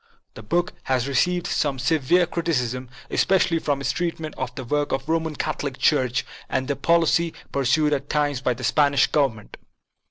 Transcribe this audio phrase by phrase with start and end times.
[0.33, 5.05] The book has received some severe criticism, especially for its treatment of the work of
[5.05, 9.57] the Roman Catholic Church and the policy pur sued at times by the Spanish Government.